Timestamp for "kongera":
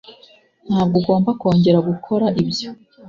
1.41-1.79